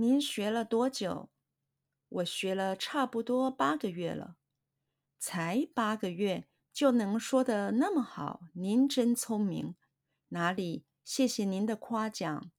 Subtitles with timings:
[0.00, 1.28] 您学了多久？
[2.08, 4.36] 我学了差不多八个月了。
[5.18, 9.74] 才八个月就能说得那么好，您真聪明。
[10.28, 10.84] 哪里？
[11.04, 12.52] 谢谢您的夸奖。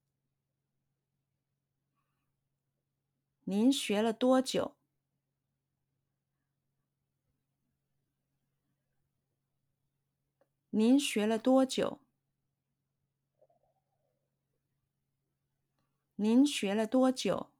[3.46, 4.76] 您学了多久？
[10.72, 12.02] 您学了多久？
[16.22, 17.54] 您学了多久？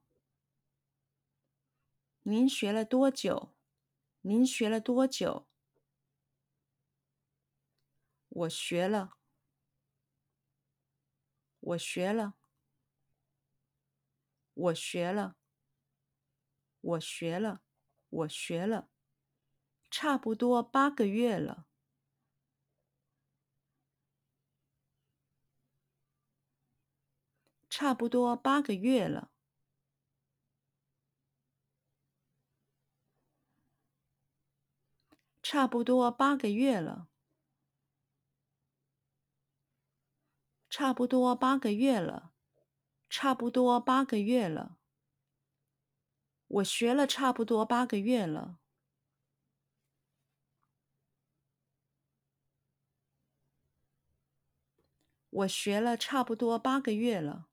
[2.24, 3.54] 您学了多久？
[4.20, 5.46] 您学了多久？
[8.28, 9.14] 我学了。
[11.60, 12.34] 我学了。
[14.52, 15.36] 我学了。
[16.80, 17.62] 我学了。
[18.10, 18.90] 我学了。
[19.90, 21.69] 差不多八个月了。
[27.80, 29.30] 差不多八个月了。
[35.42, 37.08] 差不多八个月了。
[40.68, 42.34] 差不多八个月了。
[43.08, 44.76] 差不多八个月了。
[46.48, 48.58] 我学了差不多八个月了。
[55.30, 57.49] 我学了差不多八个月了。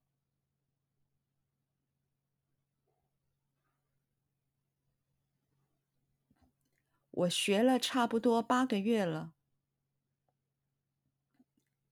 [7.18, 9.34] 我学了差不多八个月了。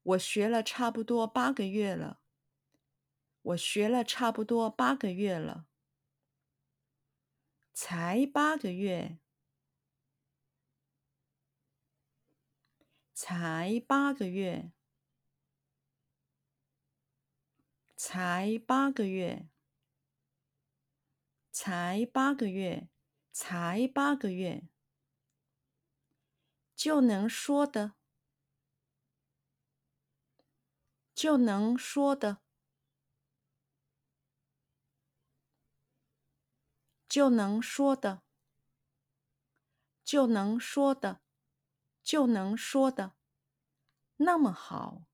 [0.03, 2.21] 我学了差不多八个月了。
[3.41, 5.65] 我学了差不多八个月了。
[7.73, 9.17] 才八个月。
[13.15, 14.71] 才八个月。
[17.95, 19.49] 才八个月。
[21.51, 22.89] 才八个月。
[23.31, 24.74] 才八个月。
[26.85, 27.95] 就能说的，
[31.15, 32.37] 就能说的，
[37.09, 38.21] 就能说的，
[40.03, 41.21] 就能说的，
[42.03, 43.15] 就能说的，
[44.17, 45.07] 那么好，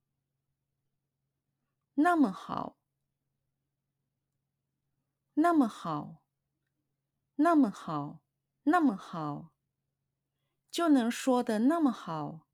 [1.93, 2.77] 那么好，
[5.35, 6.21] 那么好，
[7.35, 8.19] 那么好，
[8.63, 9.50] 那么好。
[10.71, 12.47] 就能说的那么好，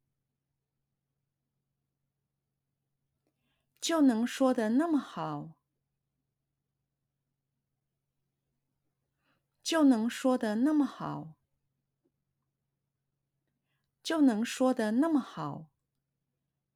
[3.80, 5.56] 就能说的那么好，
[9.62, 11.36] 就能说的那么好，
[14.02, 15.70] 就能说的那么好，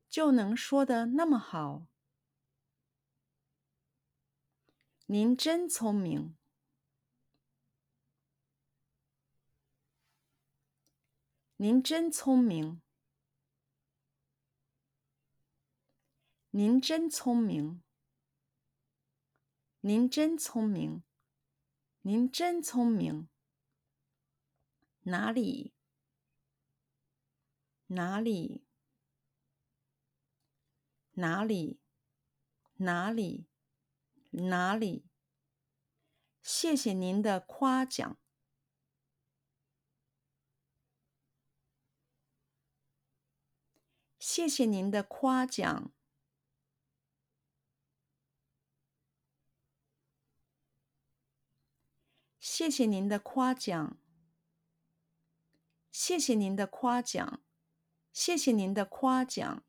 [0.07, 1.87] 就能说的那么好。
[5.07, 6.40] 您真聪明。
[11.63, 12.81] 您真聪明，
[16.49, 17.83] 您真聪明，
[19.81, 21.03] 您真聪明，
[22.01, 23.29] 您真聪明。
[25.01, 25.75] 哪里？
[27.85, 28.65] 哪里？
[31.11, 31.79] 哪里？
[32.77, 33.45] 哪里？
[34.31, 35.05] 哪里？
[36.41, 38.17] 谢谢您的夸奖。
[44.33, 45.91] 谢谢您的夸奖。
[52.39, 53.97] 谢谢您的夸奖。
[55.91, 57.41] 谢谢您的夸奖。
[58.13, 59.63] 谢谢您的夸奖。